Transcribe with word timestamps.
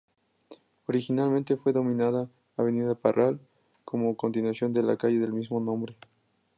Originalmente 0.87 1.57
fue 1.57 1.73
denominada 1.73 2.27
"Avenida 2.57 2.95
Parral", 2.95 3.39
como 3.85 4.17
continuación 4.17 4.73
de 4.73 4.81
la 4.81 4.97
calle 4.97 5.19
del 5.19 5.31
mismo 5.31 5.59
nombre. 5.59 5.95